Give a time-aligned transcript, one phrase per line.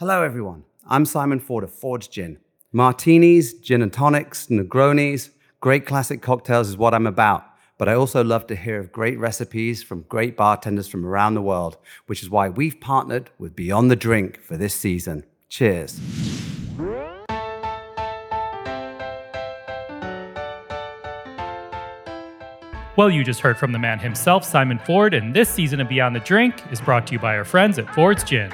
[0.00, 0.62] Hello, everyone.
[0.86, 2.38] I'm Simon Ford of Ford's Gin.
[2.70, 7.44] Martinis, gin and tonics, Negronis, great classic cocktails is what I'm about.
[7.78, 11.42] But I also love to hear of great recipes from great bartenders from around the
[11.42, 15.24] world, which is why we've partnered with Beyond the Drink for this season.
[15.48, 15.98] Cheers.
[22.94, 26.14] Well, you just heard from the man himself, Simon Ford, and this season of Beyond
[26.14, 28.52] the Drink is brought to you by our friends at Ford's Gin.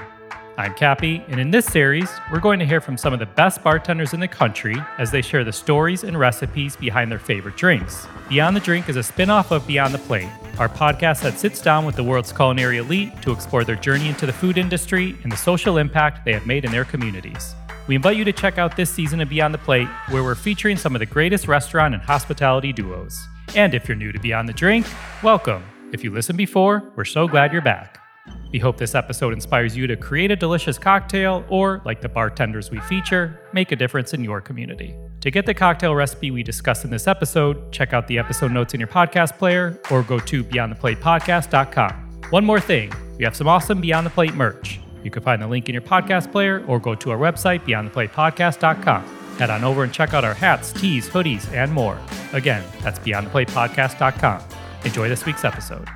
[0.57, 3.61] I'm Kappy, and in this series, we're going to hear from some of the best
[3.65, 8.07] bartenders in the country as they share the stories and recipes behind their favorite drinks.
[8.29, 10.29] Beyond the Drink is a spin off of Beyond the Plate,
[10.61, 14.27] our podcast that sits down with the world's culinary elite to explore their journey into
[14.27, 17.57] the food industry and the social impact they have made in their communities.
[17.89, 20.77] We invite you to check out this season of Beyond the Plate, where we're featuring
[20.77, 23.27] some of the greatest restaurant and hospitality duos.
[23.57, 24.87] And if you're new to Beyond the Drink,
[25.21, 25.65] welcome.
[25.93, 28.04] If you listened before, we're so glad you're back.
[28.53, 32.71] We hope this episode inspires you to create a delicious cocktail or, like the bartenders
[32.71, 34.95] we feature, make a difference in your community.
[35.23, 38.73] To get the cocktail recipe we discussed in this episode, check out the episode notes
[38.75, 42.23] in your podcast player or go to beyondtheplatepodcast.com.
[42.31, 44.81] One more thing, we have some awesome Beyond the Plate merch.
[45.03, 49.05] You can find the link in your podcast player or go to our website, beyondtheplatepodcast.com.
[49.39, 51.99] Head on over and check out our hats, tees, hoodies, and more.
[52.33, 54.43] Again, that's beyondtheplatepodcast.com.
[54.85, 55.89] Enjoy this week's episode.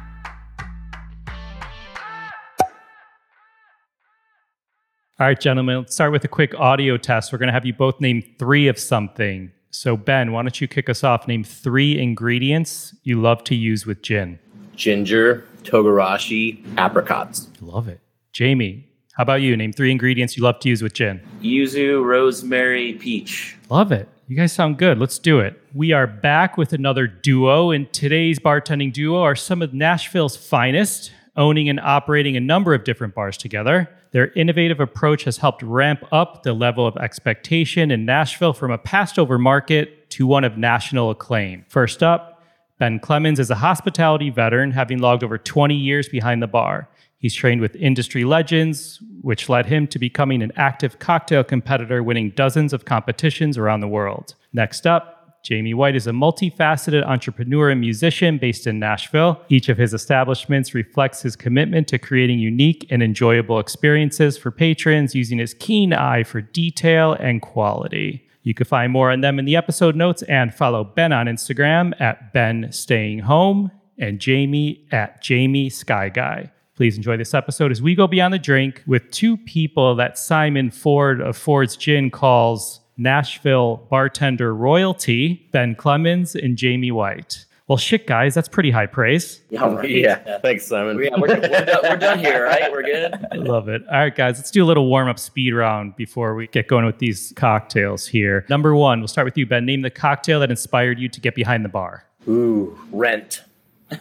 [5.20, 7.32] All right, gentlemen, let's start with a quick audio test.
[7.32, 9.50] We're going to have you both name three of something.
[9.70, 11.26] So, Ben, why don't you kick us off?
[11.26, 14.38] Name three ingredients you love to use with gin.
[14.76, 17.48] Ginger, togarashi, apricots.
[17.60, 18.00] Love it.
[18.32, 19.56] Jamie, how about you?
[19.56, 21.20] Name three ingredients you love to use with gin.
[21.42, 23.56] Yuzu, rosemary, peach.
[23.70, 24.08] Love it.
[24.28, 25.00] You guys sound good.
[25.00, 25.60] Let's do it.
[25.74, 31.10] We are back with another duo, and today's bartending duo are some of Nashville's finest,
[31.38, 33.88] owning and operating a number of different bars together.
[34.10, 38.76] Their innovative approach has helped ramp up the level of expectation in Nashville from a
[38.76, 41.64] passed over market to one of national acclaim.
[41.68, 42.42] First up,
[42.78, 46.88] Ben Clemons is a hospitality veteran, having logged over 20 years behind the bar.
[47.18, 52.30] He's trained with industry legends, which led him to becoming an active cocktail competitor, winning
[52.30, 54.34] dozens of competitions around the world.
[54.52, 59.40] Next up, Jamie White is a multifaceted entrepreneur and musician based in Nashville.
[59.48, 65.14] Each of his establishments reflects his commitment to creating unique and enjoyable experiences for patrons
[65.14, 68.26] using his keen eye for detail and quality.
[68.42, 71.98] You can find more on them in the episode notes and follow Ben on Instagram
[72.00, 76.50] at Ben Staying Home and Jamie at Jamie Sky Guy.
[76.74, 80.70] Please enjoy this episode as we go beyond the drink with two people that Simon
[80.70, 87.46] Ford of Ford's Gin calls Nashville bartender royalty, Ben Clemons and Jamie White.
[87.68, 89.42] Well, shit, guys, that's pretty high praise.
[89.50, 89.90] Yeah, right.
[89.90, 90.38] yeah.
[90.38, 90.98] Thanks, Simon.
[91.02, 92.72] Yeah, we're, we're, done, we're done here, right?
[92.72, 93.26] We're good.
[93.30, 93.82] I love it.
[93.88, 96.86] All right, guys, let's do a little warm up speed round before we get going
[96.86, 98.46] with these cocktails here.
[98.48, 99.66] Number one, we'll start with you, Ben.
[99.66, 102.04] Name the cocktail that inspired you to get behind the bar.
[102.26, 103.42] Ooh, rent.
[103.90, 103.96] no,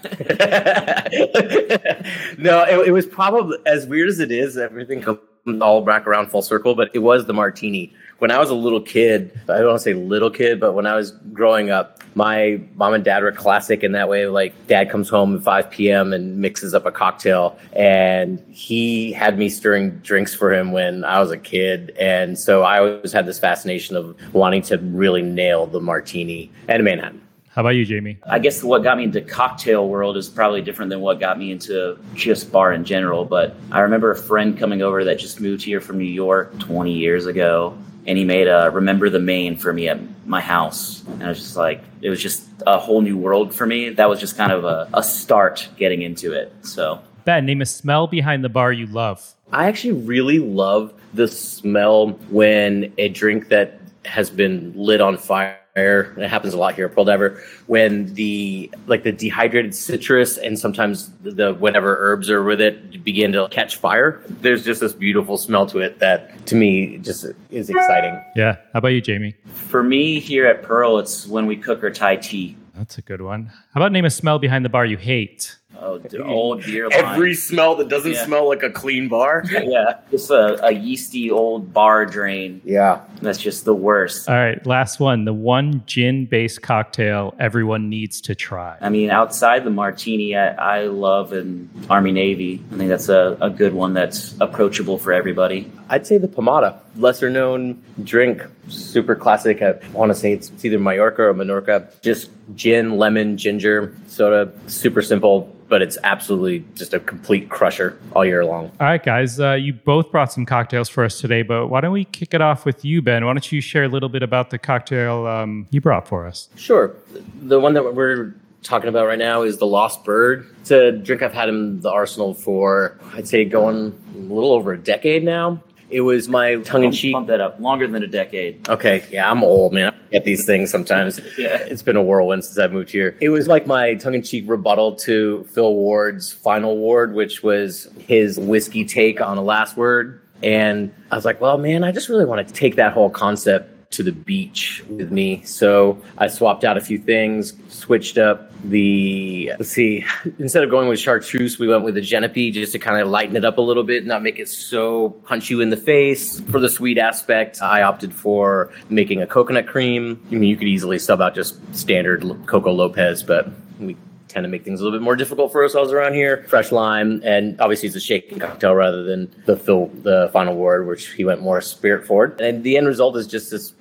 [2.63, 4.57] it, it, was probably as weird as it is.
[4.57, 5.19] Everything comes
[5.61, 7.93] all back around full circle, but it was the martini.
[8.19, 10.87] When I was a little kid, I don't want to say little kid, but when
[10.87, 14.25] I was growing up, my mom and dad were classic in that way.
[14.25, 16.13] Like, dad comes home at 5 p.m.
[16.13, 21.19] and mixes up a cocktail, and he had me stirring drinks for him when I
[21.19, 21.91] was a kid.
[21.99, 26.83] And so I always had this fascination of wanting to really nail the martini and
[26.83, 27.21] Manhattan.
[27.49, 28.17] How about you, Jamie?
[28.23, 31.51] I guess what got me into cocktail world is probably different than what got me
[31.51, 33.25] into just bar in general.
[33.25, 36.91] But I remember a friend coming over that just moved here from New York 20
[36.91, 41.23] years ago, and he made a "Remember the Maine" for me at my house, and
[41.23, 43.89] I was just like, it was just a whole new world for me.
[43.89, 46.53] That was just kind of a, a start getting into it.
[46.61, 49.35] So, Ben, name a smell behind the bar you love.
[49.51, 55.59] I actually really love the smell when a drink that has been lit on fire
[55.77, 60.57] it happens a lot here at Pearl Diver when the like the dehydrated citrus and
[60.57, 64.21] sometimes the whatever herbs are with it begin to catch fire.
[64.27, 68.21] There's just this beautiful smell to it that to me just is exciting.
[68.35, 68.57] Yeah.
[68.73, 69.35] How about you, Jamie?
[69.45, 72.57] For me here at Pearl, it's when we cook our Thai tea.
[72.75, 73.47] That's a good one.
[73.73, 75.55] How about name a smell behind the bar you hate?
[75.79, 77.05] Oh, old beer line.
[77.05, 78.25] Every smell that doesn't yeah.
[78.25, 79.43] smell like a clean bar.
[79.51, 82.61] yeah, just a, a, yeasty old bar drain.
[82.63, 84.29] Yeah, that's just the worst.
[84.29, 85.25] All right, last one.
[85.25, 88.77] The one gin-based cocktail everyone needs to try.
[88.81, 92.63] I mean, outside the martini, I, I love an Army Navy.
[92.71, 95.71] I think that's a, a good one that's approachable for everybody.
[95.89, 99.61] I'd say the Pomada, lesser known drink, super classic.
[99.61, 101.89] I want to say it's, it's either Mallorca or Menorca.
[102.01, 108.25] Just gin, lemon, ginger, soda, super simple, but it's absolutely just a complete crusher all
[108.25, 108.65] year long.
[108.79, 111.93] All right, guys, uh, you both brought some cocktails for us today, but why don't
[111.93, 113.25] we kick it off with you, Ben?
[113.25, 116.49] Why don't you share a little bit about the cocktail um, you brought for us?
[116.55, 116.95] Sure.
[117.41, 120.45] The one that we're talking about right now is the Lost Bird.
[120.61, 124.73] It's a drink I've had in the arsenal for, I'd say, going a little over
[124.73, 125.61] a decade now.
[125.89, 127.13] It was my tongue in cheek.
[127.13, 127.59] Pump that up.
[127.59, 128.67] Longer than a decade.
[128.67, 129.93] Okay, yeah, I'm old, man.
[129.93, 131.19] I get these things sometimes.
[131.37, 131.57] Yeah.
[131.57, 133.15] It's been a whirlwind since I moved here.
[133.21, 137.87] It was like my tongue in cheek rebuttal to Phil Ward's final ward, which was
[137.99, 140.19] his whiskey take on a last word.
[140.41, 143.76] And I was like, well, man, I just really want to take that whole concept
[143.91, 145.41] to the beach with me.
[145.43, 150.05] So I swapped out a few things, switched up the, let's see,
[150.39, 153.35] instead of going with chartreuse, we went with the Genepi just to kind of lighten
[153.35, 156.39] it up a little bit, not make it so punch you in the face.
[156.41, 160.21] For the sweet aspect, I opted for making a coconut cream.
[160.27, 163.49] I mean, you could easily sub out just standard Coco Lopez, but
[163.79, 163.95] we
[164.27, 166.45] tend to make things a little bit more difficult for ourselves around here.
[166.47, 169.55] Fresh lime, and obviously it's a shaken cocktail rather than the
[170.03, 172.39] the final word, which he went more spirit forward.
[172.41, 173.73] And the end result is just this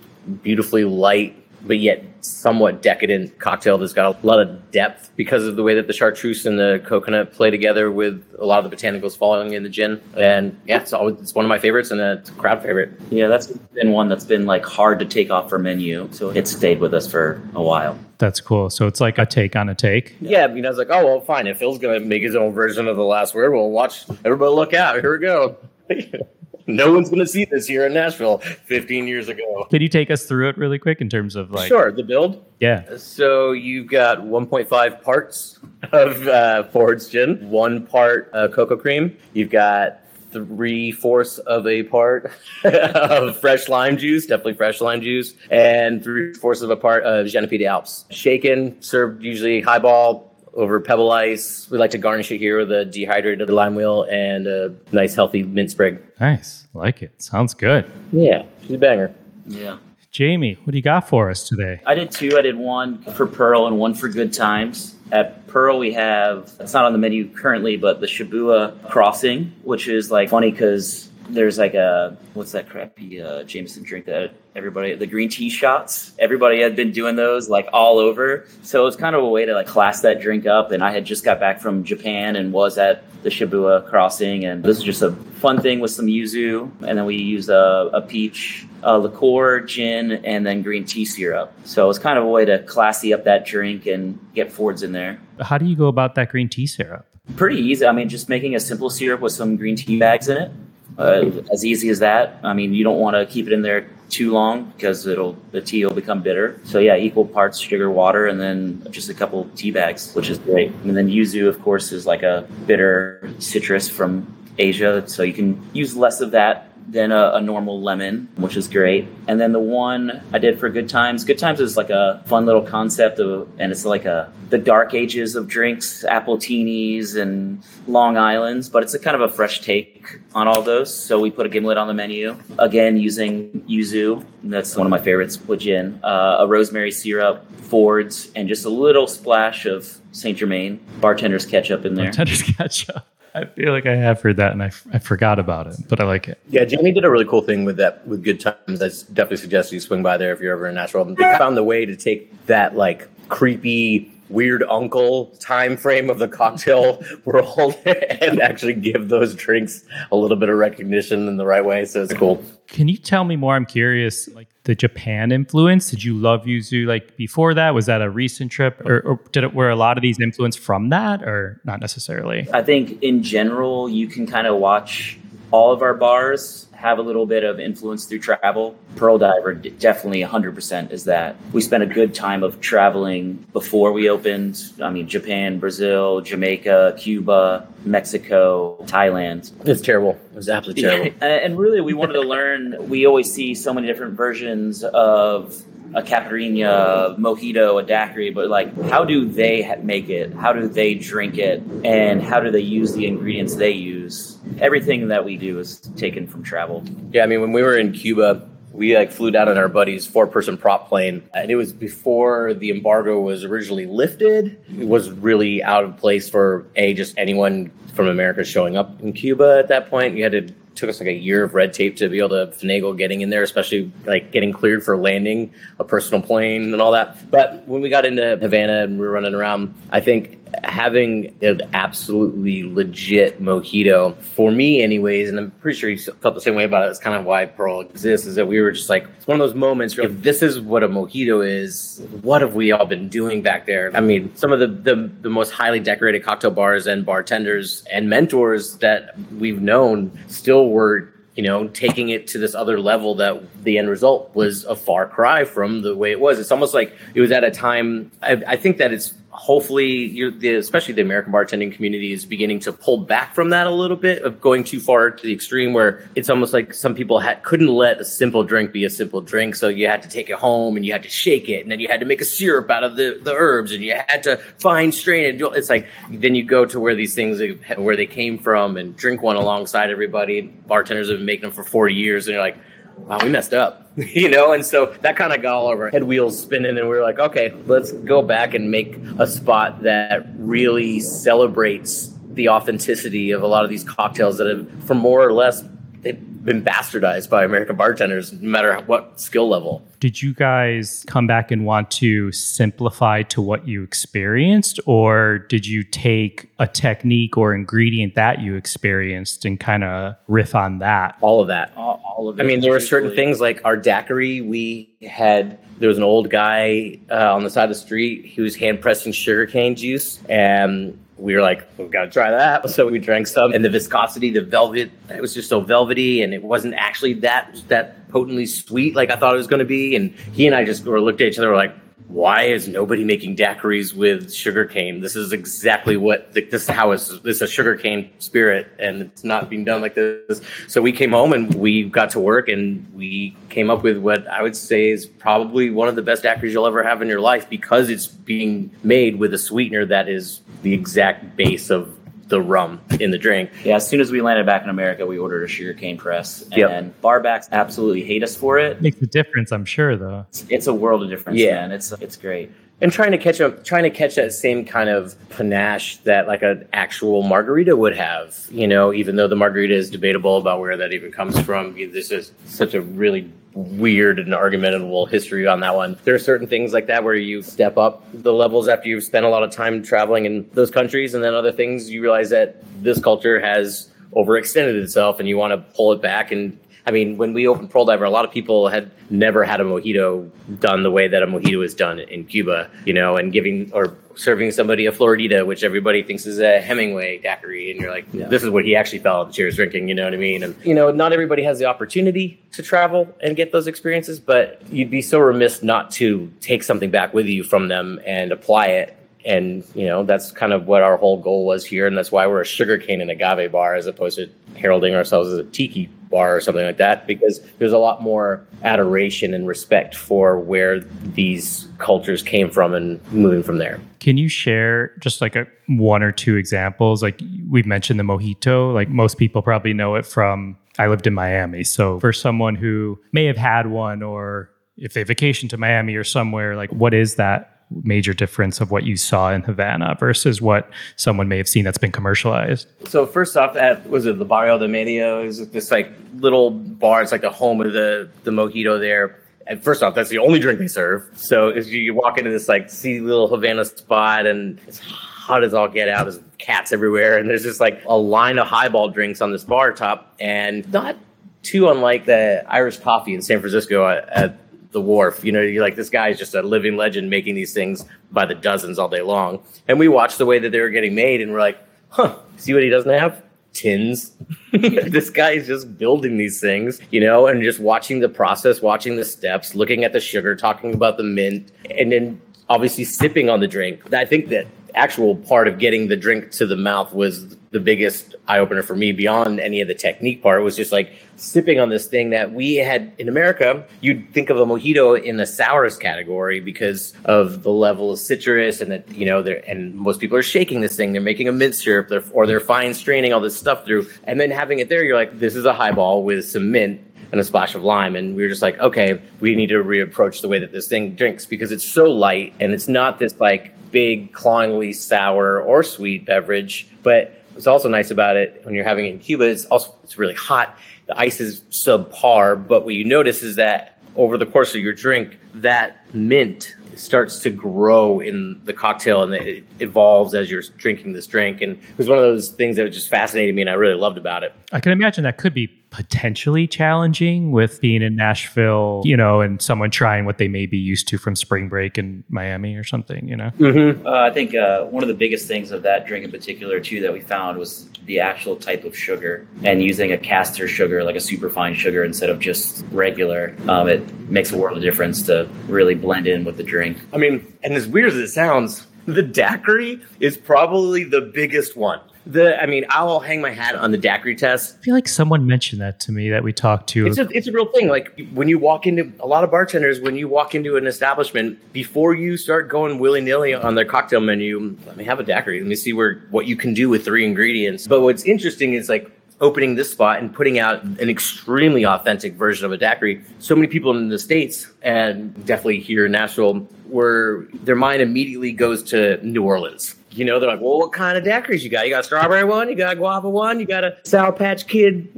[0.42, 1.36] beautifully light,
[1.66, 5.74] but yet somewhat decadent cocktail that's got a lot of depth because of the way
[5.74, 9.52] that the chartreuse and the coconut play together with a lot of the botanicals falling
[9.52, 10.00] in the gin.
[10.16, 13.00] And yeah, it's always it's one of my favorites and it's a crowd favorite.
[13.10, 16.08] Yeah, that's been one that's been like hard to take off our menu.
[16.12, 17.98] So it stayed with us for a while.
[18.18, 18.70] That's cool.
[18.70, 20.16] So it's like a take on a take.
[20.20, 21.46] Yeah, you know, it's like, oh well, fine.
[21.46, 24.06] If Phil's gonna make his own version of the last word, we'll watch.
[24.24, 25.00] Everybody, look out!
[25.00, 25.56] Here we go.
[26.66, 29.66] no one's gonna see this here in Nashville 15 years ago.
[29.70, 32.44] Can you take us through it really quick in terms of like, Sure, the build.
[32.60, 35.58] yeah, So you've got 1.5 parts
[35.92, 39.16] of uh, Ford's gin, one part uh, cocoa cream.
[39.32, 40.00] You've got
[40.32, 42.30] three fourths of a part
[42.64, 47.26] of fresh lime juice, definitely fresh lime juice, and three fourths of a part of
[47.26, 48.04] Genepy des Alpes.
[48.10, 51.68] Shaken, served usually highball over pebble ice.
[51.70, 55.42] We like to garnish it here with a dehydrated lime wheel and a nice healthy
[55.42, 56.00] mint sprig.
[56.18, 57.22] nice, like it.
[57.22, 57.90] Sounds good.
[58.12, 59.14] Yeah, she's a banger.
[59.46, 59.78] Yeah.
[60.10, 61.80] Jamie, what do you got for us today?
[61.84, 62.38] I did two.
[62.38, 64.94] I did one for Pearl and one for Good Times.
[65.12, 69.88] At Pearl, we have, it's not on the menu currently, but the Shibuya Crossing, which
[69.88, 74.94] is like funny because there's like a, what's that crappy uh, Jameson drink that everybody,
[74.94, 76.12] the green tea shots?
[76.18, 78.46] Everybody had been doing those like all over.
[78.62, 80.72] So it was kind of a way to like class that drink up.
[80.72, 84.44] And I had just got back from Japan and was at the Shibuya Crossing.
[84.44, 86.70] And this is just a fun thing with some yuzu.
[86.86, 91.52] And then we used a, a peach uh, liqueur, gin, and then green tea syrup.
[91.64, 94.82] So it was kind of a way to classy up that drink and get Fords
[94.82, 95.20] in there.
[95.40, 97.06] How do you go about that green tea syrup?
[97.34, 97.84] Pretty easy.
[97.84, 100.52] I mean, just making a simple syrup with some green tea bags in it.
[100.98, 102.40] Uh, as easy as that.
[102.42, 105.60] I mean, you don't want to keep it in there too long because it'll the
[105.60, 106.58] tea will become bitter.
[106.64, 110.38] So yeah, equal parts sugar, water, and then just a couple tea bags, which is
[110.38, 110.70] great.
[110.84, 115.60] And then yuzu, of course, is like a bitter citrus from Asia, so you can
[115.74, 119.08] use less of that than a, a normal lemon, which is great.
[119.26, 122.46] And then the one I did for Good Times, Good Times is like a fun
[122.46, 128.16] little concept of, and it's like a the dark ages of drinks, appletinis and Long
[128.16, 130.94] Islands, but it's a kind of a fresh take on all those.
[130.94, 134.24] So we put a gimlet on the menu again using yuzu.
[134.44, 135.98] That's one of my favorites with gin.
[136.04, 141.84] Uh, a rosemary syrup, Fords, and just a little splash of Saint Germain bartender's ketchup
[141.84, 142.12] in there.
[142.12, 143.04] Bartender's ketchup.
[143.36, 146.04] I feel like I have heard that and I, I forgot about it, but I
[146.04, 146.40] like it.
[146.48, 148.80] Yeah, Jamie did a really cool thing with that with Good Times.
[148.80, 151.04] I definitely suggest you swing by there if you're ever in Nashville.
[151.04, 156.28] They found the way to take that like creepy, weird uncle time frame of the
[156.28, 161.64] cocktail world and actually give those drinks a little bit of recognition in the right
[161.64, 161.84] way.
[161.84, 162.42] So it's cool.
[162.66, 163.54] Can you tell me more?
[163.54, 165.90] I'm curious, like the Japan influence.
[165.90, 167.74] Did you love yuzu like before that?
[167.74, 170.56] Was that a recent trip, or, or did it were a lot of these influence
[170.56, 172.48] from that, or not necessarily?
[172.52, 175.18] I think in general, you can kind of watch
[175.52, 178.76] all of our bars have a little bit of influence through travel.
[178.96, 181.36] Pearl Diver definitely 100% is that.
[181.52, 184.62] We spent a good time of traveling before we opened.
[184.82, 189.52] I mean, Japan, Brazil, Jamaica, Cuba, Mexico, Thailand.
[189.66, 190.18] It's terrible.
[190.32, 191.12] It was absolutely terrible.
[191.20, 192.88] and and really, we wanted to learn.
[192.88, 195.62] We always see so many different versions of
[195.94, 200.32] a caipirinha, mojito, a daiquiri, but like, how do they make it?
[200.34, 201.62] How do they drink it?
[201.84, 204.35] And how do they use the ingredients they use?
[204.60, 206.84] Everything that we do is taken from travel.
[207.10, 210.06] Yeah, I mean, when we were in Cuba, we like flew down on our buddy's
[210.06, 214.58] four-person prop plane, and it was before the embargo was originally lifted.
[214.78, 219.12] It was really out of place for a just anyone from America showing up in
[219.12, 220.16] Cuba at that point.
[220.16, 222.46] You had to took us like a year of red tape to be able to
[222.48, 226.92] finagle getting in there, especially like getting cleared for landing a personal plane and all
[226.92, 227.30] that.
[227.30, 231.60] But when we got into Havana and we were running around, I think having an
[231.72, 236.64] absolutely legit mojito for me anyways and i'm pretty sure you felt the same way
[236.64, 239.26] about it it's kind of why pearl exists is that we were just like it's
[239.26, 242.72] one of those moments where if this is what a mojito is what have we
[242.72, 246.22] all been doing back there i mean some of the the, the most highly decorated
[246.22, 252.26] cocktail bars and bartenders and mentors that we've known still were you know, taking it
[252.28, 256.10] to this other level that the end result was a far cry from the way
[256.10, 256.38] it was.
[256.38, 258.10] It's almost like it was at a time.
[258.22, 262.72] I, I think that it's hopefully the, especially the American bartending community is beginning to
[262.72, 266.08] pull back from that a little bit of going too far to the extreme where
[266.14, 269.54] it's almost like some people couldn't let a simple drink be a simple drink.
[269.54, 271.80] So you had to take it home and you had to shake it and then
[271.80, 274.38] you had to make a syrup out of the, the herbs and you had to
[274.58, 275.42] fine strain it.
[275.54, 277.40] It's like, then you go to where these things,
[277.76, 280.42] where they came from and drink one alongside everybody.
[280.42, 282.56] Bartenders have been making them for 40 years and you're like,
[282.96, 284.52] wow, we messed up, you know?
[284.52, 287.02] And so that kind of got all of our head wheels spinning, and we were
[287.02, 293.42] like, okay, let's go back and make a spot that really celebrates the authenticity of
[293.42, 295.64] a lot of these cocktails that have, for more or less,
[296.02, 299.86] they've been bastardized by American bartenders, no matter what skill level.
[300.00, 305.66] Did you guys come back and want to simplify to what you experienced, or did
[305.66, 311.18] you take a technique or ingredient that you experienced and kind of riff on that?
[311.20, 311.72] All of that.
[311.76, 312.42] All, all of it.
[312.42, 314.40] I mean, there were certain things like our daiquiri.
[314.40, 318.24] We had there was an old guy uh, on the side of the street.
[318.24, 322.68] He was hand pressing sugarcane juice, and we were like, we've got to try that.
[322.76, 326.34] So we drank some, and the viscosity, the velvet, it was just so velvety, and
[326.34, 329.96] it wasn't actually that that potently sweet like I thought it was going to be.
[329.96, 331.74] And he and I just were looked at each other, were like,
[332.08, 335.00] why is nobody making daiquiris with sugarcane?
[335.00, 339.24] This is exactly what this is how is this is a sugarcane spirit, and it's
[339.24, 340.40] not being done like this.
[340.68, 344.26] So we came home and we got to work, and we came up with what
[344.28, 347.20] I would say is probably one of the best daiquiris you'll ever have in your
[347.20, 351.96] life because it's being made with a sweetener that is the exact base of
[352.28, 353.50] the rum in the drink.
[353.64, 356.56] Yeah, as soon as we landed back in America, we ordered a sugarcane press, and
[356.56, 357.00] Yep.
[357.02, 358.82] barbacks absolutely hate us for it.
[358.82, 360.26] Makes a difference, I'm sure, though.
[360.30, 361.54] It's, it's a world of difference, Yeah.
[361.54, 361.72] man.
[361.72, 362.50] It's it's great.
[362.80, 366.42] And trying to catch up trying to catch that same kind of panache that like
[366.42, 370.76] an actual margarita would have you know even though the margarita is debatable about where
[370.76, 371.74] that even comes from.
[371.74, 375.96] This is such a really weird and argumentable history on that one.
[376.04, 379.24] There are certain things like that where you step up the levels after you've spent
[379.24, 382.62] a lot of time traveling in those countries and then other things you realize that
[382.82, 387.16] this culture has overextended itself and you want to pull it back and I mean,
[387.16, 390.84] when we opened Pearl Diver, a lot of people had never had a mojito done
[390.84, 394.52] the way that a mojito is done in Cuba, you know, and giving or serving
[394.52, 398.50] somebody a Floridita, which everybody thinks is a Hemingway daiquiri, and you're like, this is
[398.50, 400.42] what he actually felt was drinking, you know what I mean?
[400.42, 404.62] And you know, not everybody has the opportunity to travel and get those experiences, but
[404.70, 408.68] you'd be so remiss not to take something back with you from them and apply
[408.68, 408.96] it.
[409.26, 412.26] And you know, that's kind of what our whole goal was here, and that's why
[412.26, 416.36] we're a sugarcane and agave bar as opposed to heralding ourselves as a tiki bar
[416.36, 421.68] or something like that because there's a lot more adoration and respect for where these
[421.78, 423.80] cultures came from and moving from there.
[424.00, 427.02] Can you share just like a one or two examples?
[427.02, 431.14] Like we've mentioned the mojito, like most people probably know it from I lived in
[431.14, 431.64] Miami.
[431.64, 436.04] So for someone who may have had one or if they vacation to Miami or
[436.04, 440.70] somewhere, like what is that major difference of what you saw in Havana versus what
[440.96, 442.68] someone may have seen that's been commercialized?
[442.88, 445.24] So first off, at was it the Barrio de Medio?
[445.24, 447.02] Is this like little bar?
[447.02, 449.20] It's like the home of the the mojito there.
[449.48, 451.08] And first off, that's the only drink they serve.
[451.14, 455.54] So as you walk into this like see little Havana spot, and it's hot as
[455.54, 456.04] all get out.
[456.04, 459.72] There's cats everywhere, and there's just like a line of highball drinks on this bar
[459.72, 460.96] top, and not
[461.42, 464.38] too unlike the Irish coffee in San Francisco at,
[464.76, 465.24] the wharf.
[465.24, 468.26] You know, you're like, this guy is just a living legend making these things by
[468.26, 469.42] the dozens all day long.
[469.66, 472.52] And we watched the way that they were getting made, and we're like, huh, see
[472.52, 473.22] what he doesn't have?
[473.54, 474.14] Tins.
[474.52, 478.96] this guy is just building these things, you know, and just watching the process, watching
[478.96, 483.40] the steps, looking at the sugar, talking about the mint, and then obviously sipping on
[483.40, 483.94] the drink.
[483.94, 488.14] I think that actual part of getting the drink to the mouth was the biggest
[488.28, 491.70] eye opener for me beyond any of the technique part was just like sipping on
[491.70, 493.66] this thing that we had in America.
[493.80, 498.60] You'd think of a mojito in the sours category because of the level of citrus
[498.60, 500.92] and that, you know, and most people are shaking this thing.
[500.92, 503.88] They're making a mint syrup they're, or they're fine straining all this stuff through.
[504.04, 506.82] And then having it there, you're like, this is a highball with some mint
[507.12, 507.96] and a splash of lime.
[507.96, 510.94] And we were just like, okay, we need to reapproach the way that this thing
[510.94, 516.04] drinks because it's so light and it's not this like big, clawingly sour or sweet
[516.04, 519.74] beverage, but what's also nice about it when you're having it in Cuba is also
[519.84, 520.58] it's really hot.
[520.86, 524.72] The ice is subpar, but what you notice is that over the course of your
[524.72, 530.92] drink, that mint starts to grow in the cocktail and it evolves as you're drinking
[530.94, 531.42] this drink.
[531.42, 533.98] And it was one of those things that just fascinated me and I really loved
[533.98, 534.34] about it.
[534.52, 539.42] I can imagine that could be potentially challenging with being in Nashville, you know, and
[539.42, 543.06] someone trying what they may be used to from spring break in Miami or something,
[543.06, 543.30] you know?
[543.38, 543.86] Mm-hmm.
[543.86, 546.80] Uh, I think uh, one of the biggest things of that drink in particular, too,
[546.80, 550.96] that we found was the actual type of sugar and using a caster sugar, like
[550.96, 553.34] a superfine sugar, instead of just regular.
[553.48, 556.78] Um, it makes a world of difference to really blend in with the drink.
[556.92, 561.80] I mean, and as weird as it sounds, the daiquiri is probably the biggest one
[562.06, 564.56] the I mean, I'll hang my hat on the daiquiri test.
[564.60, 566.86] I feel like someone mentioned that to me that we talked to.
[566.86, 567.68] It's a, it's a real thing.
[567.68, 571.52] Like when you walk into a lot of bartenders, when you walk into an establishment,
[571.52, 575.40] before you start going willy nilly on their cocktail menu, let me have a daiquiri.
[575.40, 577.66] Let me see where what you can do with three ingredients.
[577.66, 582.46] But what's interesting is like opening this spot and putting out an extremely authentic version
[582.46, 583.02] of a daiquiri.
[583.18, 588.32] So many people in the States and definitely here in Nashville where their mind immediately
[588.32, 591.64] goes to New Orleans you know, they're like, well, what kind of daiquiris you got?
[591.64, 594.46] You got a strawberry one, you got a guava one, you got a Sour Patch
[594.46, 594.88] Kid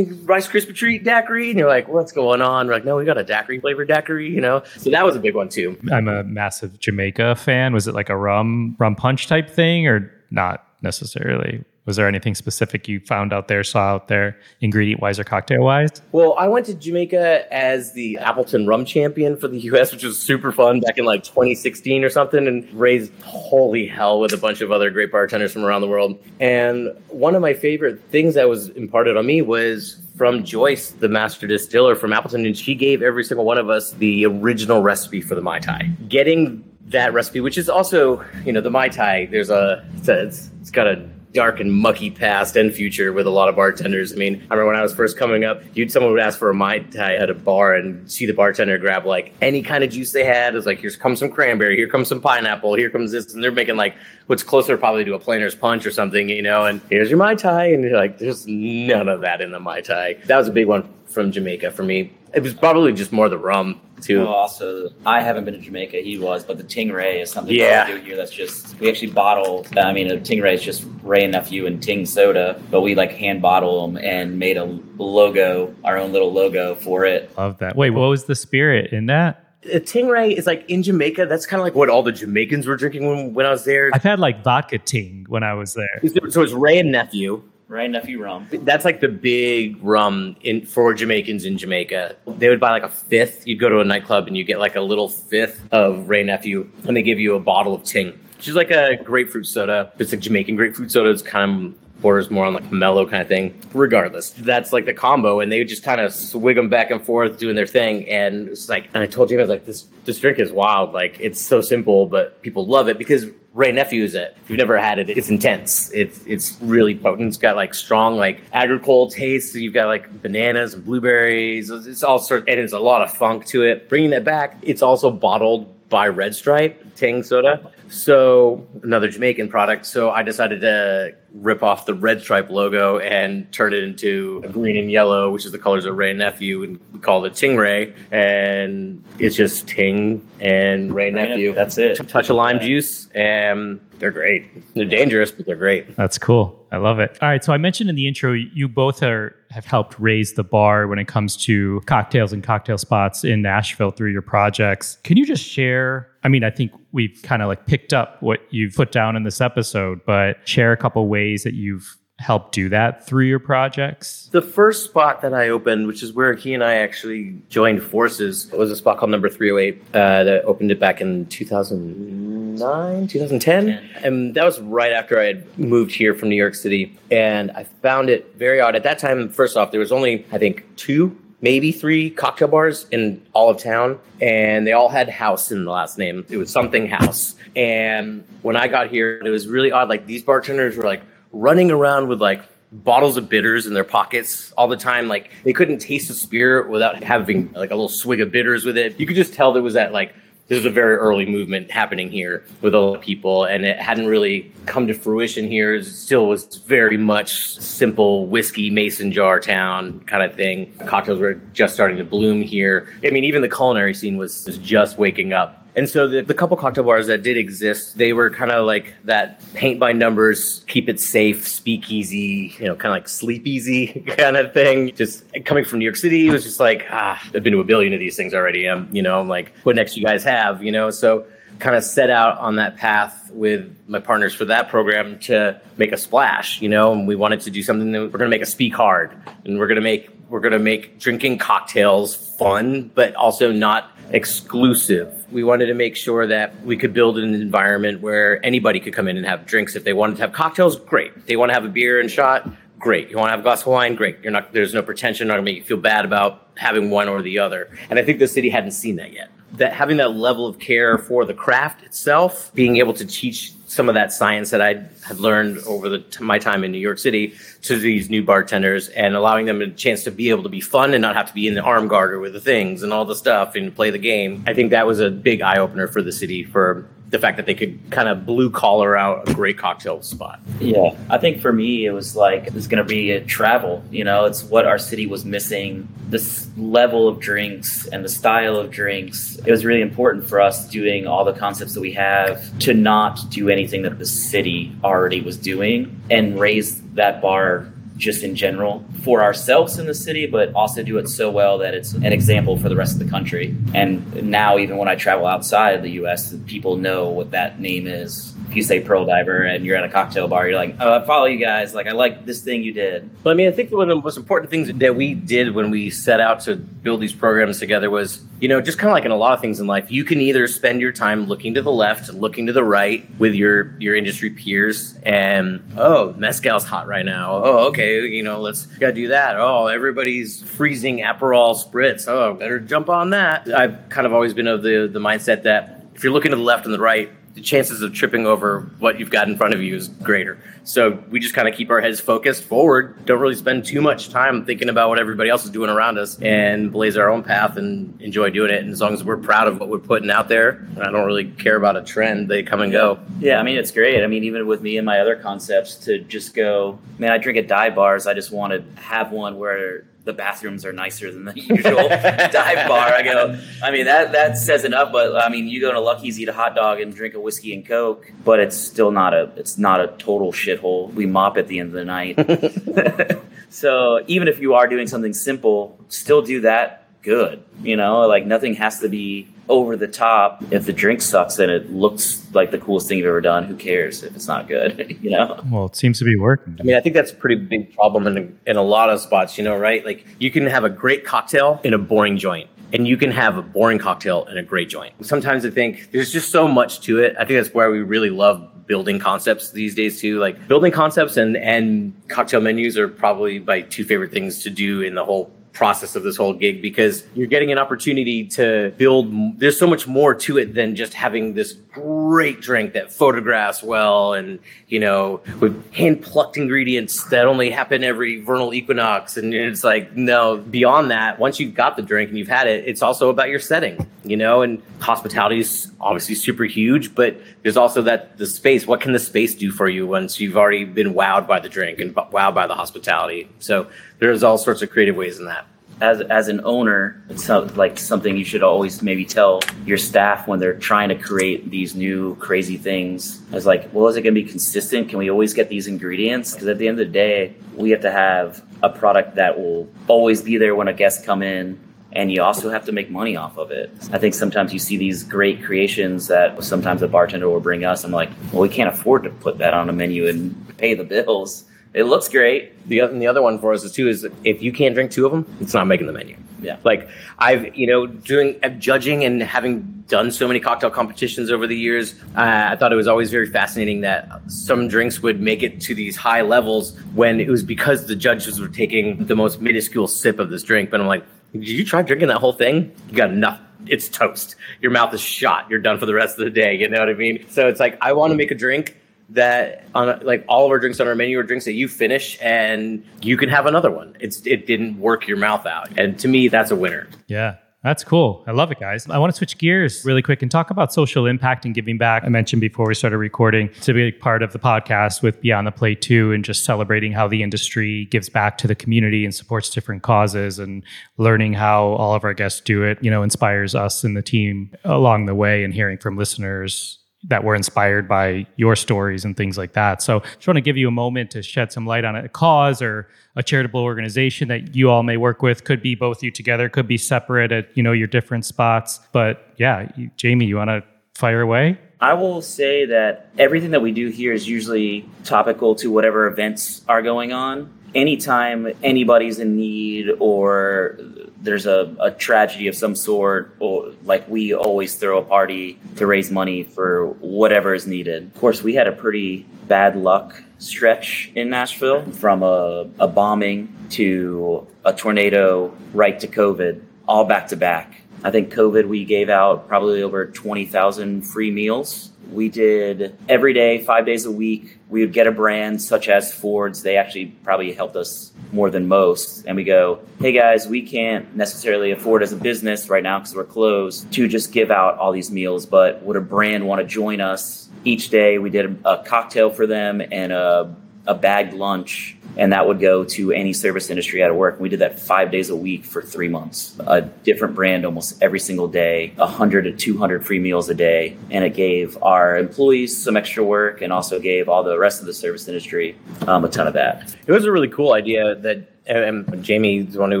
[0.24, 2.66] Rice Krispie Treat daiquiri, and you're like, what's going on?
[2.66, 4.62] We're like, no, we got a daiquiri flavored daiquiri, you know.
[4.76, 5.78] So that was a big one too.
[5.92, 7.72] I'm a massive Jamaica fan.
[7.72, 11.64] Was it like a rum rum punch type thing, or not necessarily?
[11.84, 15.62] Was there anything specific you found out there, saw out there, ingredient wise or cocktail
[15.64, 15.90] wise?
[16.12, 20.16] Well, I went to Jamaica as the Appleton rum champion for the US, which was
[20.18, 24.60] super fun back in like 2016 or something, and raised holy hell with a bunch
[24.60, 26.22] of other great bartenders from around the world.
[26.38, 31.08] And one of my favorite things that was imparted on me was from Joyce, the
[31.08, 35.20] master distiller from Appleton, and she gave every single one of us the original recipe
[35.20, 35.90] for the Mai Tai.
[36.08, 40.26] Getting that recipe, which is also, you know, the Mai Tai, there's a, it's, a,
[40.26, 44.12] it's, it's got a dark and mucky past and future with a lot of bartenders.
[44.12, 46.50] I mean, I remember when I was first coming up, you'd someone would ask for
[46.50, 49.90] a mai tai at a bar and see the bartender grab like any kind of
[49.90, 50.54] juice they had.
[50.54, 53.50] It's like here comes some cranberry, here comes some pineapple, here comes this, and they're
[53.50, 53.94] making like
[54.26, 56.66] what's closer probably to a planter's punch or something, you know.
[56.66, 59.80] And here's your mai tai, and you're like, there's none of that in the mai
[59.80, 60.14] tai.
[60.26, 62.12] That was a big one from Jamaica for me.
[62.34, 64.22] It was probably just more the rum too.
[64.22, 65.98] Oh, also, I haven't been to Jamaica.
[65.98, 67.86] He was, but the Tingray is something yeah.
[67.88, 68.16] we do here.
[68.16, 69.66] That's just we actually bottle.
[69.76, 73.12] I mean, a Tingray is just Wray and nephew and Ting soda, but we like
[73.12, 74.64] hand bottle them and made a
[74.98, 77.36] logo, our own little logo for it.
[77.36, 77.76] Love that.
[77.76, 79.38] Wait, what was the spirit in that?
[79.72, 81.26] A Tingray is like in Jamaica.
[81.26, 83.90] That's kind of like what all the Jamaicans were drinking when, when I was there.
[83.94, 86.30] I've had like vodka ting when I was there.
[86.30, 87.44] So it's Wray and nephew.
[87.68, 88.48] Wray nephew rum.
[88.50, 92.16] That's like the big rum in for Jamaicans in Jamaica.
[92.26, 93.46] They would buy like a fifth.
[93.46, 96.68] You'd go to a nightclub and you get like a little fifth of Wray nephew,
[96.86, 99.92] and they give you a bottle of Ting, She's like a grapefruit soda.
[100.00, 101.10] It's like Jamaican grapefruit soda.
[101.10, 103.58] It's kind of borders more on like mellow kind of thing.
[103.72, 107.38] Regardless, that's like the combo, and they just kind of swig them back and forth,
[107.38, 108.08] doing their thing.
[108.08, 110.92] And it's like, and I told you, I was like, this this drink is wild.
[110.92, 114.36] Like it's so simple, but people love it because Wray Nephew is it.
[114.42, 115.90] If you've never had it, it's intense.
[115.92, 117.28] It's it's really potent.
[117.28, 119.54] It's got like strong like agricole taste.
[119.54, 121.70] You've got like bananas and blueberries.
[121.70, 123.88] It's all sort and it's a lot of funk to it.
[123.88, 127.70] Bringing that back, it's also bottled by Red Stripe Ting Soda.
[127.90, 129.84] So another Jamaican product.
[129.84, 134.78] So I decided to rip off the red stripe logo and turn it into green
[134.78, 137.94] and yellow, which is the colors of Wray and Nephew, and we call it Tingray.
[138.10, 141.52] And it's just Ting and Wray Nephew.
[141.52, 142.08] That's it.
[142.08, 144.74] Touch of lime juice, and they're great.
[144.74, 145.94] They're dangerous, but they're great.
[145.94, 146.58] That's cool.
[146.72, 147.18] I love it.
[147.20, 147.44] All right.
[147.44, 150.98] So I mentioned in the intro, you both are have helped raise the bar when
[150.98, 154.96] it comes to cocktails and cocktail spots in Nashville through your projects.
[155.04, 156.08] Can you just share?
[156.24, 159.24] I mean, I think we've kind of like picked up what you've put down in
[159.24, 164.28] this episode, but share a couple ways that you've helped do that through your projects?
[164.32, 168.50] The first spot that I opened, which is where he and I actually joined forces,
[168.52, 173.68] was a spot called Number 308 uh, that opened it back in 2009, 2010.
[174.02, 176.96] And that was right after I had moved here from New York City.
[177.10, 178.76] And I found it very odd.
[178.76, 182.86] At that time, first off, there was only, I think, two maybe three cocktail bars
[182.90, 186.24] in all of town, and they all had house in the last name.
[186.30, 187.34] It was something house.
[187.54, 189.88] And when I got here, it was really odd.
[189.88, 191.02] Like these bartenders were like
[191.32, 192.42] running around with like
[192.72, 195.08] bottles of bitters in their pockets all the time.
[195.08, 198.78] Like they couldn't taste a spirit without having like a little swig of bitters with
[198.78, 198.98] it.
[198.98, 200.14] You could just tell there was that like
[200.48, 204.06] there's a very early movement happening here with a lot of people, and it hadn't
[204.06, 205.76] really come to fruition here.
[205.76, 210.74] It still was very much simple whiskey mason jar town kind of thing.
[210.86, 212.92] Cocktails were just starting to bloom here.
[213.04, 216.56] I mean, even the culinary scene was just waking up And so the, the couple
[216.56, 220.88] cocktail bars that did exist, they were kind of like that paint by numbers, keep
[220.88, 223.86] it safe, speak easy, you know, kind of like sleep easy
[224.18, 224.94] kind of thing.
[224.94, 227.64] Just coming from New York City, it was just like, ah, I've been to a
[227.64, 228.66] billion of these things already.
[228.68, 230.90] I'm, you know, I'm like, what next you guys have, you know?
[230.90, 231.26] So
[231.58, 235.92] kind of set out on that path with my partners for that program to make
[235.92, 238.42] a splash, you know, and we wanted to do something that we're going to make
[238.42, 242.90] a speak hard and we're going to make we're going to make drinking cocktails fun
[242.94, 245.30] but also not exclusive.
[245.30, 249.08] We wanted to make sure that we could build an environment where anybody could come
[249.08, 251.12] in and have drinks if they wanted to have cocktails, great.
[251.16, 253.10] If they want to have a beer and shot, great.
[253.10, 254.20] You want to have a glass of wine, great.
[254.22, 257.10] You're not there's no pretension, not going to make you feel bad about having one
[257.10, 257.68] or the other.
[257.90, 260.96] And I think the city hadn't seen that yet that having that level of care
[260.96, 265.18] for the craft itself, being able to teach some of that science that I had
[265.18, 269.46] learned over the, my time in New York City to these new bartenders and allowing
[269.46, 271.54] them a chance to be able to be fun and not have to be in
[271.54, 274.44] the arm guard or with the things and all the stuff and play the game.
[274.46, 277.44] I think that was a big eye opener for the city for the fact that
[277.44, 280.40] they could kind of blue collar out a great cocktail spot.
[280.58, 283.84] Yeah, I think for me, it was like it's going to be a travel.
[283.90, 285.86] You know, it's what our city was missing.
[286.08, 289.36] This level of drinks and the style of drinks.
[289.36, 293.20] It was really important for us doing all the concepts that we have to not
[293.28, 297.70] do anything that the city already was doing and raise that bar
[298.02, 301.72] just in general for ourselves in the city, but also do it so well that
[301.72, 303.56] it's an example for the rest of the country.
[303.74, 307.86] And now, even when I travel outside of the US, people know what that name
[307.86, 311.00] is if you say Pearl Diver and you're at a cocktail bar, you're like, oh,
[311.00, 311.74] I follow you guys.
[311.74, 313.08] Like, I like this thing you did.
[313.22, 315.70] But I mean, I think one of the most important things that we did when
[315.70, 319.06] we set out to build these programs together was, you know, just kind of like
[319.06, 321.62] in a lot of things in life, you can either spend your time looking to
[321.62, 326.86] the left, looking to the right with your your industry peers, and oh, mezcal's hot
[326.86, 327.32] right now.
[327.32, 329.36] Oh, okay, you know, let's gotta do that.
[329.38, 332.08] Oh, everybody's freezing Aperol spritz.
[332.08, 333.52] Oh, better jump on that.
[333.52, 336.42] I've kind of always been of the the mindset that if you're looking to the
[336.42, 339.62] left and the right, the chances of tripping over what you've got in front of
[339.62, 340.38] you is greater.
[340.64, 344.10] So we just kind of keep our heads focused forward, don't really spend too much
[344.10, 347.56] time thinking about what everybody else is doing around us and blaze our own path
[347.56, 348.62] and enjoy doing it.
[348.62, 351.24] And as long as we're proud of what we're putting out there, I don't really
[351.24, 352.28] care about a trend.
[352.28, 353.00] They come and go.
[353.18, 354.04] Yeah, I mean, it's great.
[354.04, 357.38] I mean, even with me and my other concepts to just go, man, I drink
[357.38, 358.06] at dive bars.
[358.06, 362.68] I just want to have one where the bathrooms are nicer than the usual dive
[362.68, 362.92] bar.
[362.92, 364.92] I go, I mean that that says enough.
[364.92, 367.54] But I mean, you go to Lucky's, eat a hot dog, and drink a whiskey
[367.54, 370.92] and coke, but it's still not a it's not a total shithole.
[370.92, 373.20] We mop at the end of the night.
[373.50, 377.44] so even if you are doing something simple, still do that good.
[377.62, 380.42] You know, like nothing has to be over the top.
[380.50, 383.56] If the drink sucks and it looks like the coolest thing you've ever done, who
[383.56, 384.96] cares if it's not good?
[385.02, 385.42] you know.
[385.50, 386.56] Well, it seems to be working.
[386.58, 389.00] I mean, I think that's a pretty big problem in a, in a lot of
[389.00, 389.36] spots.
[389.36, 389.84] You know, right?
[389.84, 392.48] Like you can have a great cocktail in a boring joint.
[392.74, 394.94] And you can have a boring cocktail in a great joint.
[395.04, 397.14] Sometimes I think there's just so much to it.
[397.18, 400.18] I think that's why we really love building concepts these days too.
[400.18, 404.80] Like building concepts and and cocktail menus are probably my two favorite things to do
[404.80, 409.12] in the whole process of this whole gig because you're getting an opportunity to build
[409.38, 414.14] there's so much more to it than just having this great drink that photographs well
[414.14, 414.38] and
[414.68, 419.16] you know with hand plucked ingredients that only happen every vernal equinox.
[419.16, 422.64] And it's like no beyond that once you've got the drink and you've had it
[422.66, 427.56] it's also about your setting you know and hospitality is obviously super huge but there's
[427.56, 428.66] also that the space.
[428.66, 431.80] What can the space do for you once you've already been wowed by the drink
[431.80, 433.28] and wowed by the hospitality?
[433.40, 433.68] So
[434.02, 435.46] there's all sorts of creative ways in that
[435.80, 440.38] as as an owner, it's like something you should always maybe tell your staff when
[440.38, 443.20] they're trying to create these new crazy things.
[443.32, 444.88] It's like, well, is it going to be consistent?
[444.88, 446.34] Can we always get these ingredients?
[446.34, 449.68] Because at the end of the day, we have to have a product that will
[449.88, 451.58] always be there when a guest come in
[451.90, 453.70] and you also have to make money off of it.
[453.92, 457.84] I think sometimes you see these great creations that sometimes a bartender will bring us.
[457.84, 460.84] I'm like, well, we can't afford to put that on a menu and pay the
[460.84, 461.44] bills.
[461.74, 462.68] It looks great.
[462.68, 465.06] The other, the other one for us is too is if you can't drink two
[465.06, 466.16] of them, it's not making the menu.
[466.42, 466.58] Yeah.
[466.64, 471.46] Like I've you know doing uh, judging and having done so many cocktail competitions over
[471.46, 475.42] the years, uh, I thought it was always very fascinating that some drinks would make
[475.42, 479.40] it to these high levels when it was because the judges were taking the most
[479.40, 480.70] minuscule sip of this drink.
[480.70, 482.72] But I'm like, did you try drinking that whole thing?
[482.88, 484.34] You got enough it's toast.
[484.60, 485.48] Your mouth is shot.
[485.48, 486.54] You're done for the rest of the day.
[486.56, 487.24] You know what I mean?
[487.30, 488.76] So it's like I want to make a drink
[489.14, 492.18] that on like all of our drinks on our menu are drinks that you finish
[492.20, 493.96] and you can have another one.
[494.00, 496.88] It's it didn't work your mouth out, and to me that's a winner.
[497.06, 497.36] Yeah.
[497.62, 498.24] That's cool.
[498.26, 498.88] I love it, guys.
[498.90, 502.02] I want to switch gears really quick and talk about social impact and giving back.
[502.04, 505.52] I mentioned before we started recording, it's a part of the podcast with Beyond the
[505.52, 509.48] Plate too, and just celebrating how the industry gives back to the community and supports
[509.48, 510.64] different causes and
[510.98, 514.50] learning how all of our guests do it, you know, inspires us and the team
[514.64, 519.36] along the way and hearing from listeners that were inspired by your stories and things
[519.36, 519.82] like that.
[519.82, 522.62] So just want to give you a moment to shed some light on a cause
[522.62, 525.44] or a charitable organization that you all may work with.
[525.44, 528.80] Could be both you together, could be separate at you know your different spots.
[528.92, 530.62] But yeah, you, Jamie, you want to
[530.94, 531.58] fire away?
[531.80, 536.62] I will say that everything that we do here is usually topical to whatever events
[536.68, 537.52] are going on.
[537.74, 540.78] Anytime anybody's in need or
[541.22, 545.86] there's a, a tragedy of some sort, or like we always throw a party to
[545.86, 548.04] raise money for whatever is needed.
[548.04, 553.54] Of course, we had a pretty bad luck stretch in Nashville from a, a bombing
[553.70, 557.81] to a tornado right to COVID, all back to back.
[558.04, 561.90] I think COVID, we gave out probably over 20,000 free meals.
[562.10, 564.58] We did every day, five days a week.
[564.68, 566.62] We would get a brand such as Ford's.
[566.62, 569.24] They actually probably helped us more than most.
[569.26, 573.14] And we go, hey guys, we can't necessarily afford as a business right now because
[573.14, 575.46] we're closed to just give out all these meals.
[575.46, 578.18] But would a brand want to join us each day?
[578.18, 580.54] We did a, cocktail for them and a,
[580.86, 584.38] a bagged lunch and that would go to any service industry out of work.
[584.40, 586.58] We did that five days a week for three months.
[586.66, 590.96] A different brand almost every single day, 100 to 200 free meals a day.
[591.10, 594.86] And it gave our employees some extra work and also gave all the rest of
[594.86, 596.94] the service industry um, a ton of that.
[597.06, 600.00] It was a really cool idea that and Jamie the one who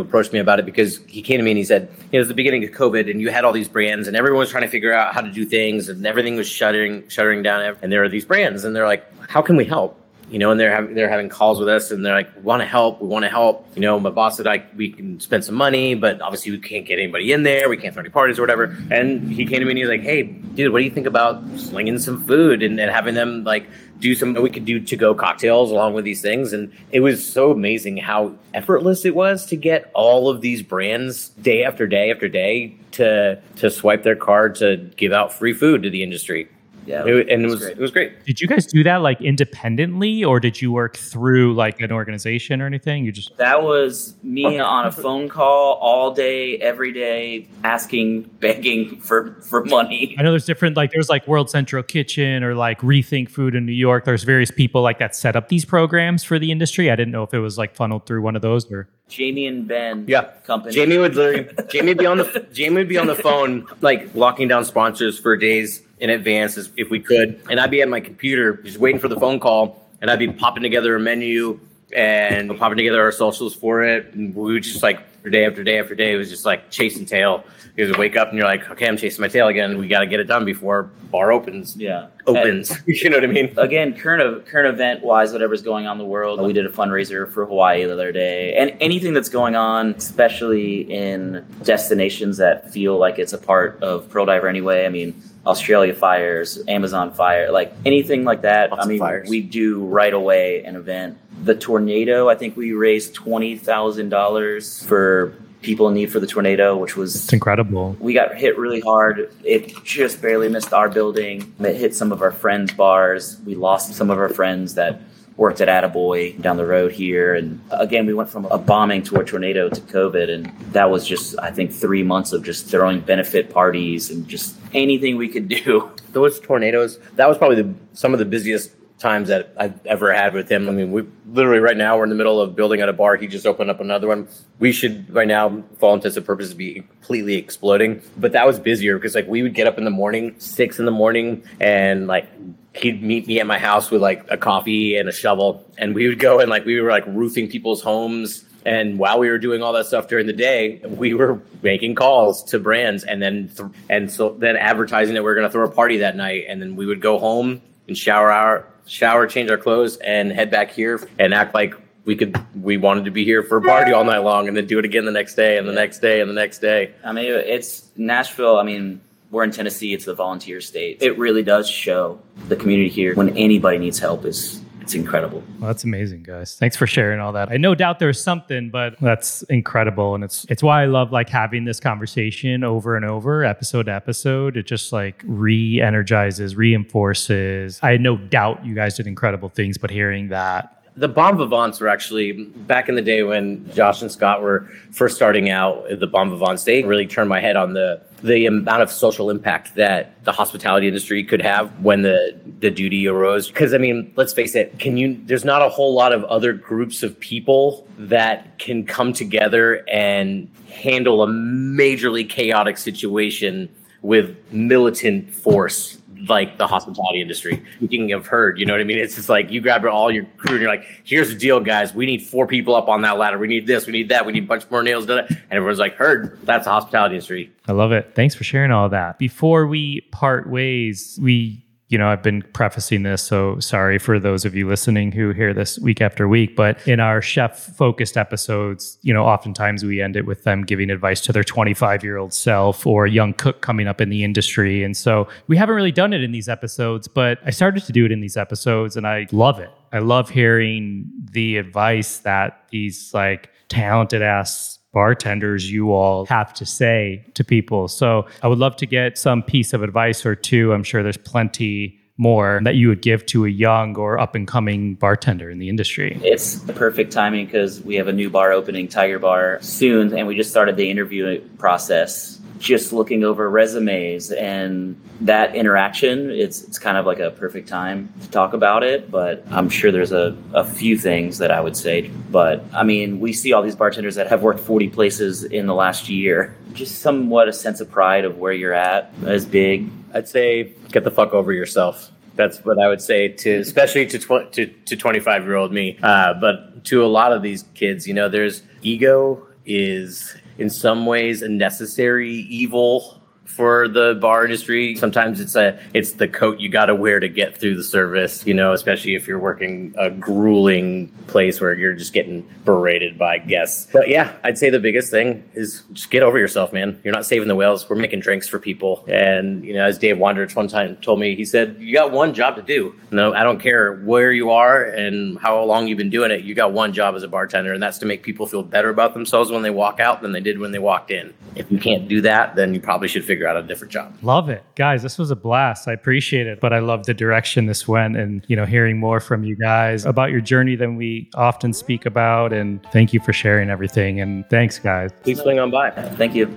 [0.00, 2.18] approached me about it because he came to me and he said, you know, it
[2.18, 4.62] was the beginning of COVID and you had all these brands and everyone was trying
[4.62, 7.76] to figure out how to do things and everything was shuttering, shuttering down.
[7.82, 9.98] And there are these brands and they're like, how can we help?
[10.32, 12.62] You know, and they're having they're having calls with us, and they're like, "We want
[12.62, 13.02] to help.
[13.02, 15.94] We want to help." You know, my boss said, "Like, we can spend some money,
[15.94, 17.68] but obviously we can't get anybody in there.
[17.68, 20.00] We can't throw any parties or whatever." And he came to me and he's like,
[20.00, 23.66] "Hey, dude, what do you think about slinging some food and, and having them like
[24.00, 24.32] do some?
[24.32, 27.98] We could do to go cocktails along with these things." And it was so amazing
[27.98, 32.74] how effortless it was to get all of these brands day after day after day
[32.92, 36.48] to to swipe their card to give out free food to the industry
[36.86, 37.72] yeah, it, and it was great.
[37.72, 38.24] it was great.
[38.24, 42.60] Did you guys do that like independently, or did you work through like an organization
[42.60, 43.04] or anything?
[43.04, 49.00] You just that was me on a phone call all day, every day, asking, begging
[49.00, 50.16] for for money.
[50.18, 53.66] I know there's different like there's like World Central Kitchen or like Rethink Food in
[53.66, 54.04] New York.
[54.04, 56.90] There's various people like that set up these programs for the industry.
[56.90, 58.88] I didn't know if it was like funneled through one of those or.
[59.12, 60.06] Jamie and Ben.
[60.08, 60.74] Yeah, company.
[60.74, 61.48] Jamie would literally.
[61.68, 62.46] Jamie would be on the.
[62.52, 66.90] Jamie would be on the phone, like locking down sponsors for days in advance if
[66.90, 67.40] we could.
[67.50, 70.32] And I'd be at my computer just waiting for the phone call, and I'd be
[70.32, 71.60] popping together a menu
[71.94, 74.14] and popping together our socials for it.
[74.14, 77.06] And we would just like day after day after day, it was just like chasing
[77.06, 77.44] tail.
[77.76, 79.78] You would wake up and you're like, okay, I'm chasing my tail again.
[79.78, 81.74] We got to get it done before bar opens.
[81.76, 82.70] Yeah, opens.
[82.70, 83.54] And you know what I mean?
[83.56, 86.40] Again, current current event wise, whatever's going on in the world.
[86.42, 90.82] We did a fundraiser for Hawaii the other day, and anything that's going on, especially
[90.82, 94.84] in destinations that feel like it's a part of Pearl Diver anyway.
[94.84, 98.70] I mean Australia fires, Amazon fire, like anything like that.
[98.70, 99.28] Lots I mean, fires.
[99.28, 101.18] we do right away an event.
[101.44, 106.26] The tornado, I think we raised twenty thousand dollars for people in need for the
[106.26, 107.96] tornado, which was it's incredible.
[107.98, 109.32] We got hit really hard.
[109.44, 111.52] It just barely missed our building.
[111.60, 113.38] It hit some of our friends' bars.
[113.44, 115.00] We lost some of our friends that
[115.36, 117.34] worked at Attaboy down the road here.
[117.34, 120.30] And again, we went from a bombing to a tornado to COVID.
[120.30, 124.56] And that was just, I think, three months of just throwing benefit parties and just
[124.74, 125.90] anything we could do.
[126.12, 130.32] Those tornadoes, that was probably the, some of the busiest times that I've ever had
[130.32, 130.68] with him.
[130.68, 133.16] I mean, we literally right now we're in the middle of building at a bar.
[133.16, 134.28] He just opened up another one.
[134.60, 138.00] We should right now, for all intents and purposes, be completely exploding.
[138.16, 140.84] But that was busier because like we would get up in the morning, six in
[140.84, 142.28] the morning, and like
[142.74, 146.08] he'd meet me at my house with like a coffee and a shovel, and we
[146.08, 148.44] would go and like we were like roofing people's homes.
[148.64, 152.44] And while we were doing all that stuff during the day, we were making calls
[152.44, 155.66] to brands, and then th- and so then advertising that we are going to throw
[155.66, 159.50] a party that night, and then we would go home and shower our shower, change
[159.50, 163.24] our clothes, and head back here and act like we could we wanted to be
[163.24, 165.58] here for a party all night long, and then do it again the next day,
[165.58, 166.92] and the next day, and the next day.
[167.04, 168.58] I mean, it's Nashville.
[168.58, 169.00] I mean,
[169.32, 169.94] we're in Tennessee.
[169.94, 170.98] It's the volunteer state.
[171.00, 175.42] It really does show the community here when anybody needs help is it's incredible.
[175.58, 176.56] Well, that's amazing, guys.
[176.56, 177.50] Thanks for sharing all that.
[177.50, 181.28] I no doubt there's something, but that's incredible, and it's it's why I love like
[181.28, 184.56] having this conversation over and over, episode to episode.
[184.56, 187.78] It just like re-energizes, reinforces.
[187.80, 191.80] I had no doubt you guys did incredible things, but hearing that The Bon Vivants
[191.80, 195.86] were actually back in the day when Josh and Scott were first starting out.
[195.88, 199.74] The Bon Vivants they really turned my head on the the amount of social impact
[199.74, 203.48] that the hospitality industry could have when the the duty arose.
[203.48, 205.18] Because I mean, let's face it, can you?
[205.24, 210.48] There's not a whole lot of other groups of people that can come together and
[210.70, 213.68] handle a majorly chaotic situation
[214.02, 217.62] with militant force like the hospitality industry.
[217.76, 218.98] Speaking of heard, you know what I mean?
[218.98, 221.94] It's just like you grab all your crew and you're like, here's the deal, guys.
[221.94, 223.38] We need four people up on that ladder.
[223.38, 225.08] We need this, we need that, we need a bunch more nails.
[225.08, 227.52] And everyone's like, heard, that's the hospitality industry.
[227.68, 228.14] I love it.
[228.14, 229.18] Thanks for sharing all that.
[229.18, 231.61] Before we part ways, we
[231.92, 235.52] you know, I've been prefacing this, so sorry for those of you listening who hear
[235.52, 236.56] this week after week.
[236.56, 240.88] But in our chef focused episodes, you know, oftentimes we end it with them giving
[240.88, 244.24] advice to their 25 year old self or a young cook coming up in the
[244.24, 244.82] industry.
[244.82, 248.06] And so we haven't really done it in these episodes, but I started to do
[248.06, 249.70] it in these episodes and I love it.
[249.92, 256.66] I love hearing the advice that these like talented ass bartenders you all have to
[256.66, 257.88] say to people.
[257.88, 260.72] So I would love to get some piece of advice or two.
[260.72, 264.46] I'm sure there's plenty more that you would give to a young or up and
[264.46, 266.20] coming bartender in the industry?
[266.22, 270.26] It's the perfect timing because we have a new bar opening, Tiger Bar, soon, and
[270.26, 276.78] we just started the interview process just looking over resumes and that interaction it's it's
[276.78, 280.36] kind of like a perfect time to talk about it but i'm sure there's a,
[280.54, 284.14] a few things that i would say but i mean we see all these bartenders
[284.14, 286.56] that have worked 40 places in the last year.
[286.72, 289.90] Just somewhat a sense of pride of where you're at is big.
[290.14, 292.10] I'd say get the fuck over yourself.
[292.34, 295.98] That's what I would say to, especially to tw- to, to 25 year old me.
[296.02, 301.06] Uh, but to a lot of these kids, you know, there's ego is in some
[301.06, 303.21] ways a necessary evil
[303.56, 304.96] for the bar industry.
[304.96, 308.46] Sometimes it's a it's the coat you got to wear to get through the service,
[308.46, 313.38] you know, especially if you're working a grueling place where you're just getting berated by
[313.38, 313.88] guests.
[313.92, 317.00] But yeah, I'd say the biggest thing is just get over yourself, man.
[317.04, 317.88] You're not saving the whales.
[317.88, 319.04] We're making drinks for people.
[319.06, 322.32] And you know, as Dave Wondrich one time told me, he said, "You got one
[322.34, 322.94] job to do.
[323.10, 326.42] No, I don't care where you are and how long you've been doing it.
[326.42, 329.12] You got one job as a bartender, and that's to make people feel better about
[329.14, 331.34] themselves when they walk out than they did when they walked in.
[331.54, 334.14] If you can't do that, then you probably should figure figure out a different job.
[334.22, 334.62] Love it.
[334.76, 335.88] Guys, this was a blast.
[335.88, 336.60] I appreciate it.
[336.60, 340.04] But I love the direction this went and, you know, hearing more from you guys
[340.04, 342.52] about your journey than we often speak about.
[342.52, 344.20] And thank you for sharing everything.
[344.20, 345.10] And thanks, guys.
[345.22, 345.90] Please swing on by.
[345.90, 346.56] Thank you.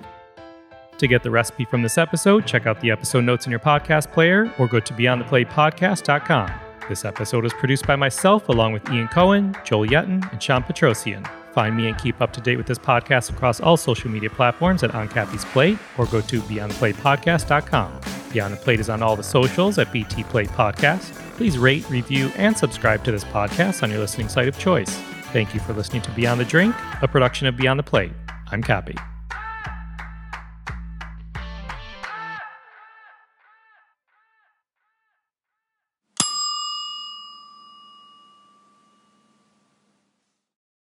[0.99, 4.11] To get the recipe from this episode, check out the episode notes in your podcast
[4.13, 6.51] player or go to beyondtheplatepodcast.com.
[6.87, 11.27] This episode is produced by myself along with Ian Cohen, Joel Yetton, and Sean Petrosian.
[11.55, 14.83] Find me and keep up to date with this podcast across all social media platforms
[14.83, 18.01] at On Kappy's Plate or go to beyondtheplatepodcast.com.
[18.33, 21.13] Beyond the Plate is on all the socials at BT Plate Podcast.
[21.37, 24.93] Please rate, review, and subscribe to this podcast on your listening site of choice.
[25.31, 28.11] Thank you for listening to Beyond the Drink, a production of Beyond the Plate.
[28.51, 29.14] I'm Kappy.